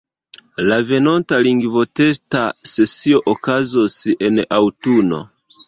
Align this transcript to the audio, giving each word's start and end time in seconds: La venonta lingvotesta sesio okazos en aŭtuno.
La 0.69 0.77
venonta 0.91 1.39
lingvotesta 1.47 2.41
sesio 2.73 3.23
okazos 3.35 4.01
en 4.31 4.43
aŭtuno. 4.61 5.25